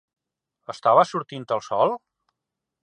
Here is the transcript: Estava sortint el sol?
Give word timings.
Estava 0.73 1.03
sortint 1.11 1.47
el 1.59 1.63
sol? 1.69 1.97